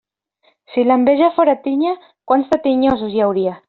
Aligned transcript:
Si 0.71 0.85
l'enveja 0.87 1.29
fóra 1.37 1.57
tinya, 1.69 1.95
quants 2.33 2.53
de 2.55 2.63
tinyosos 2.69 3.19
hi 3.19 3.27
hauria. 3.29 3.59